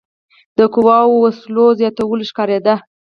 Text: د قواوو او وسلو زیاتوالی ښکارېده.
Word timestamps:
د 0.57 0.59
قواوو 0.73 1.15
او 1.17 1.21
وسلو 1.23 1.65
زیاتوالی 1.79 2.25
ښکارېده. 2.31 2.75